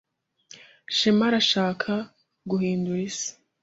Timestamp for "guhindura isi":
2.49-3.29